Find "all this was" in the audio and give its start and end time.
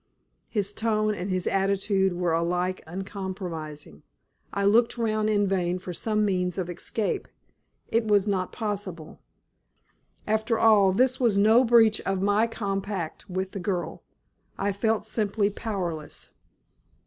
10.57-11.37